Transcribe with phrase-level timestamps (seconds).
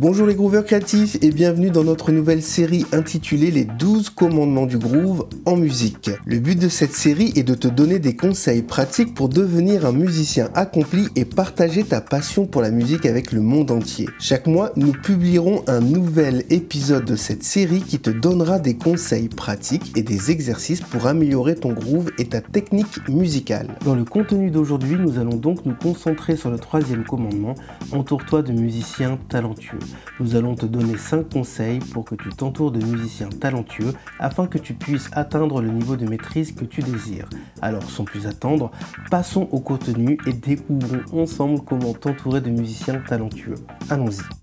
[0.00, 4.78] Bonjour les grooveurs créatifs et bienvenue dans notre nouvelle série intitulée Les 12 commandements du
[4.78, 6.10] groove en musique.
[6.24, 9.92] Le but de cette série est de te donner des conseils pratiques pour devenir un
[9.92, 14.08] musicien accompli et partager ta passion pour la musique avec le monde entier.
[14.18, 19.28] Chaque mois, nous publierons un nouvel épisode de cette série qui te donnera des conseils
[19.28, 23.76] pratiques et des exercices pour améliorer ton groove et ta technique musicale.
[23.84, 27.54] Dans le contenu d'aujourd'hui, nous allons donc nous concentrer sur le troisième commandement,
[27.92, 29.89] entoure-toi de musiciens talentueux.
[30.18, 34.58] Nous allons te donner 5 conseils pour que tu t'entoures de musiciens talentueux afin que
[34.58, 37.28] tu puisses atteindre le niveau de maîtrise que tu désires.
[37.62, 38.70] Alors sans plus attendre,
[39.10, 43.56] passons au contenu et découvrons ensemble comment t'entourer de musiciens talentueux.
[43.88, 44.39] Allons-y.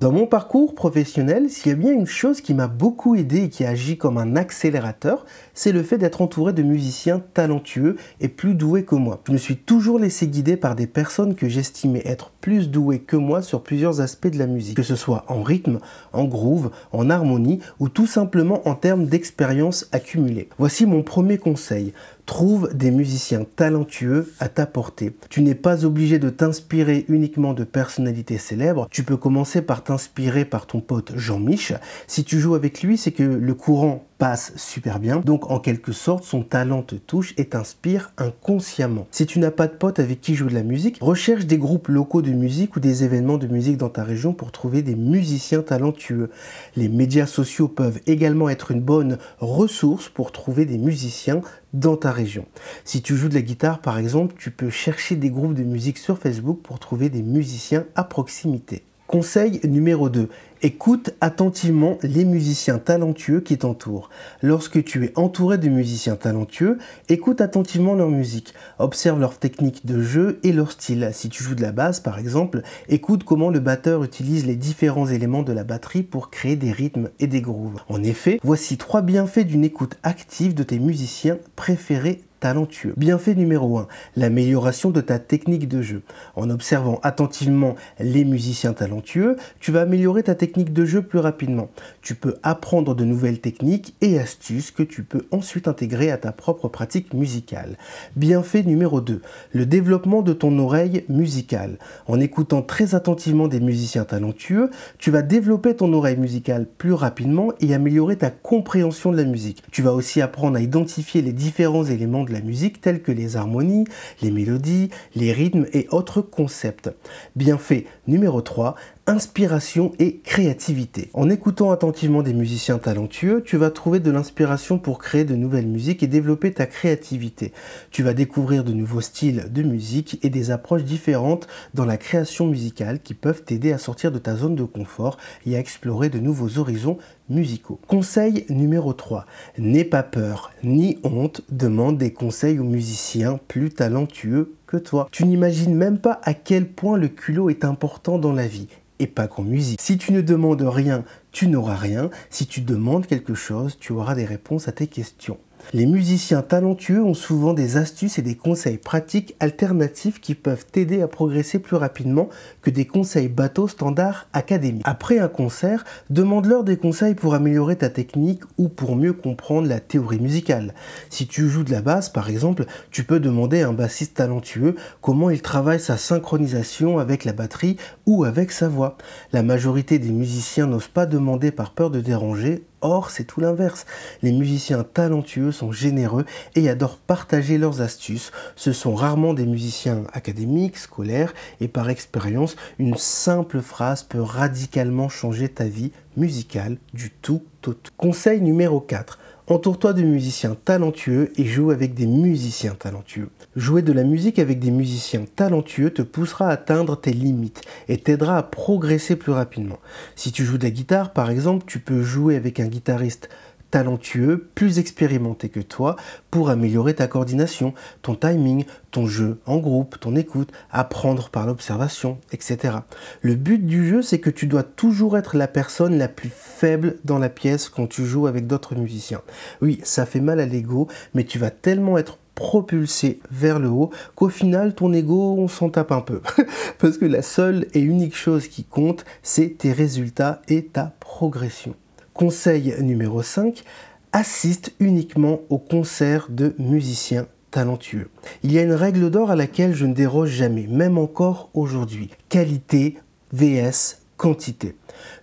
[0.00, 3.48] Dans mon parcours professionnel, s'il y a bien une chose qui m'a beaucoup aidé et
[3.50, 8.54] qui agit comme un accélérateur, c'est le fait d'être entouré de musiciens talentueux et plus
[8.54, 9.20] doués que moi.
[9.26, 13.16] Je me suis toujours laissé guider par des personnes que j'estimais être plus douées que
[13.16, 15.80] moi sur plusieurs aspects de la musique, que ce soit en rythme,
[16.14, 20.48] en groove, en harmonie ou tout simplement en termes d'expérience accumulée.
[20.56, 21.92] Voici mon premier conseil.
[22.30, 25.12] Trouve des musiciens talentueux à ta portée.
[25.30, 28.86] Tu n'es pas obligé de t'inspirer uniquement de personnalités célèbres.
[28.88, 31.72] Tu peux commencer par t'inspirer par ton pote Jean-Mich.
[32.06, 35.22] Si tu joues avec lui, c'est que le courant passe super bien.
[35.24, 39.08] Donc en quelque sorte, son talent te touche et t'inspire inconsciemment.
[39.10, 41.88] Si tu n'as pas de pote avec qui jouer de la musique, recherche des groupes
[41.88, 45.62] locaux de musique ou des événements de musique dans ta région pour trouver des musiciens
[45.62, 46.30] talentueux.
[46.76, 51.40] Les médias sociaux peuvent également être une bonne ressource pour trouver des musiciens
[51.72, 52.46] dans ta région.
[52.84, 55.98] Si tu joues de la guitare par exemple, tu peux chercher des groupes de musique
[55.98, 58.82] sur Facebook pour trouver des musiciens à proximité.
[59.10, 60.28] Conseil numéro 2.
[60.62, 64.08] Écoute attentivement les musiciens talentueux qui t'entourent.
[64.40, 68.54] Lorsque tu es entouré de musiciens talentueux, écoute attentivement leur musique.
[68.78, 71.10] Observe leur technique de jeu et leur style.
[71.12, 75.08] Si tu joues de la basse par exemple, écoute comment le batteur utilise les différents
[75.08, 77.80] éléments de la batterie pour créer des rythmes et des grooves.
[77.88, 82.94] En effet, voici trois bienfaits d'une écoute active de tes musiciens préférés talentueux.
[82.96, 83.86] Bienfait numéro 1,
[84.16, 86.02] l'amélioration de ta technique de jeu.
[86.34, 91.68] En observant attentivement les musiciens talentueux, tu vas améliorer ta technique de jeu plus rapidement.
[92.00, 96.32] Tu peux apprendre de nouvelles techniques et astuces que tu peux ensuite intégrer à ta
[96.32, 97.76] propre pratique musicale.
[98.16, 99.20] Bienfait numéro 2,
[99.52, 101.78] le développement de ton oreille musicale.
[102.06, 107.52] En écoutant très attentivement des musiciens talentueux, tu vas développer ton oreille musicale plus rapidement
[107.60, 109.62] et améliorer ta compréhension de la musique.
[109.70, 113.36] Tu vas aussi apprendre à identifier les différents éléments de la musique tels que les
[113.36, 113.84] harmonies,
[114.22, 116.90] les mélodies, les rythmes et autres concepts.
[117.36, 118.74] Bienfait numéro 3,
[119.10, 121.10] inspiration et créativité.
[121.14, 125.66] En écoutant attentivement des musiciens talentueux, tu vas trouver de l'inspiration pour créer de nouvelles
[125.66, 127.52] musiques et développer ta créativité.
[127.90, 132.46] Tu vas découvrir de nouveaux styles de musique et des approches différentes dans la création
[132.46, 136.20] musicale qui peuvent t'aider à sortir de ta zone de confort et à explorer de
[136.20, 136.96] nouveaux horizons
[137.28, 137.80] musicaux.
[137.88, 139.26] Conseil numéro 3.
[139.58, 145.08] N'aie pas peur ni honte, demande des conseils aux musiciens plus talentueux toi.
[145.12, 148.68] Tu n'imagines même pas à quel point le culot est important dans la vie
[149.00, 149.80] et pas qu'en musique.
[149.80, 152.10] Si tu ne demandes rien, tu n'auras rien.
[152.30, 155.38] Si tu demandes quelque chose, tu auras des réponses à tes questions.
[155.72, 161.02] Les musiciens talentueux ont souvent des astuces et des conseils pratiques alternatifs qui peuvent t'aider
[161.02, 162.28] à progresser plus rapidement
[162.62, 164.82] que des conseils bateaux standards académiques.
[164.84, 169.80] Après un concert, demande-leur des conseils pour améliorer ta technique ou pour mieux comprendre la
[169.80, 170.74] théorie musicale.
[171.08, 174.74] Si tu joues de la basse par exemple, tu peux demander à un bassiste talentueux
[175.00, 177.76] comment il travaille sa synchronisation avec la batterie
[178.06, 178.96] ou avec sa voix.
[179.32, 181.19] La majorité des musiciens n'osent pas demander
[181.50, 183.84] par peur de déranger Or, c'est tout l'inverse.
[184.22, 188.32] Les musiciens talentueux sont généreux et adorent partager leurs astuces.
[188.56, 195.10] Ce sont rarement des musiciens académiques, scolaires, et par expérience, une simple phrase peut radicalement
[195.10, 197.92] changer ta vie musicale du tout au tout.
[197.98, 199.18] Conseil numéro 4.
[199.50, 203.30] Entoure-toi de musiciens talentueux et joue avec des musiciens talentueux.
[203.56, 207.96] Jouer de la musique avec des musiciens talentueux te poussera à atteindre tes limites et
[207.96, 209.80] t'aidera à progresser plus rapidement.
[210.14, 213.28] Si tu joues de la guitare par exemple, tu peux jouer avec un guitariste
[213.70, 215.96] talentueux, plus expérimenté que toi
[216.30, 222.18] pour améliorer ta coordination, ton timing, ton jeu en groupe, ton écoute, apprendre par l'observation,
[222.32, 222.78] etc.
[223.22, 226.96] Le but du jeu, c'est que tu dois toujours être la personne la plus faible
[227.04, 229.22] dans la pièce quand tu joues avec d'autres musiciens.
[229.60, 233.90] Oui, ça fait mal à l'ego, mais tu vas tellement être propulsé vers le haut
[234.14, 236.22] qu'au final ton ego on s'en tape un peu
[236.78, 241.74] parce que la seule et unique chose qui compte c'est tes résultats et ta progression.
[242.20, 243.64] Conseil numéro 5,
[244.12, 248.10] assiste uniquement aux concerts de musiciens talentueux.
[248.42, 252.10] Il y a une règle d'or à laquelle je ne déroge jamais, même encore aujourd'hui.
[252.28, 252.98] Qualité
[253.32, 254.76] vs quantité.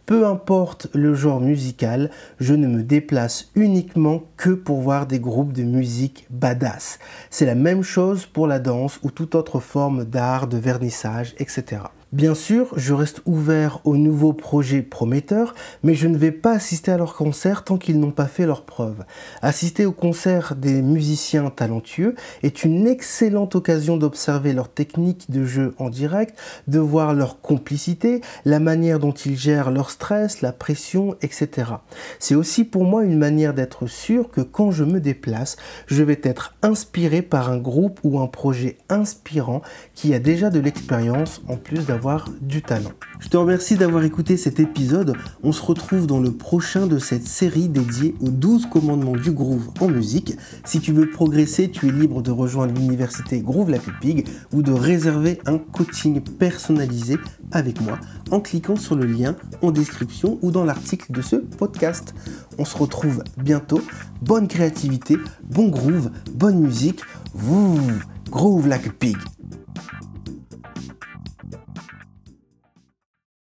[0.07, 2.09] Peu importe le genre musical,
[2.39, 6.97] je ne me déplace uniquement que pour voir des groupes de musique badass.
[7.29, 11.81] C'est la même chose pour la danse ou toute autre forme d'art, de vernissage, etc.
[12.13, 16.89] Bien sûr, je reste ouvert aux nouveaux projets prometteurs, mais je ne vais pas assister
[16.89, 19.03] à leurs concerts tant qu'ils n'ont pas fait leurs preuves.
[19.41, 25.75] Assister au concert des musiciens talentueux est une excellente occasion d'observer leur technique de jeu
[25.79, 26.39] en direct,
[26.69, 31.71] de voir leur complicité, la manière dont ils gèrent leur stress, la pression, etc.
[32.19, 35.57] C'est aussi pour moi une manière d'être sûr que quand je me déplace,
[35.87, 39.61] je vais être inspiré par un groupe ou un projet inspirant
[39.93, 41.85] qui a déjà de l'expérience en plus
[42.41, 42.91] du talent.
[43.19, 45.15] Je te remercie d'avoir écouté cet épisode.
[45.41, 49.69] On se retrouve dans le prochain de cette série dédiée aux 12 commandements du groove
[49.79, 50.37] en musique.
[50.63, 54.71] Si tu veux progresser, tu es libre de rejoindre l'université Groove La Pig ou de
[54.71, 57.17] réserver un coaching personnalisé
[57.51, 62.13] avec moi en cliquant sur le lien en description ou dans l'article de ce podcast.
[62.59, 63.81] On se retrouve bientôt.
[64.21, 65.17] Bonne créativité,
[65.49, 67.01] bon groove, bonne musique.
[68.29, 69.17] Groove like pig.